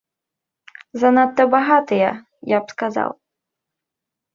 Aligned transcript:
Занадта 1.03 1.47
багатыя, 1.57 2.09
я 2.57 2.67
б 2.67 2.77
сказаў. 2.77 3.09